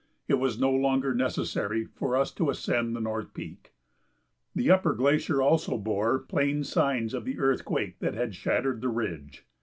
It 0.27 0.39
was 0.39 0.59
no 0.59 0.71
longer 0.71 1.13
necessary 1.13 1.85
for 1.85 2.17
us 2.17 2.31
to 2.31 2.49
ascend 2.49 2.95
the 2.95 2.99
North 2.99 3.35
Peak. 3.35 3.71
The 4.55 4.71
upper 4.71 4.95
glacier 4.95 5.43
also 5.43 5.77
bore 5.77 6.17
plain 6.17 6.63
signs 6.63 7.13
of 7.13 7.23
the 7.23 7.37
earthquake 7.37 7.99
that 7.99 8.15
had 8.15 8.33
shattered 8.33 8.81
the 8.81 8.89
ridge. 8.89 9.45